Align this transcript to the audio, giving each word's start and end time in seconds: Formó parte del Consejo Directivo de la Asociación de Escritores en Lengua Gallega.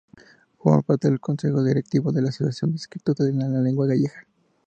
Formó 0.57 0.81
parte 0.81 1.07
del 1.09 1.19
Consejo 1.19 1.63
Directivo 1.63 2.11
de 2.11 2.23
la 2.23 2.29
Asociación 2.29 2.71
de 2.71 2.77
Escritores 2.77 3.29
en 3.29 3.63
Lengua 3.63 3.85
Gallega. 3.85 4.25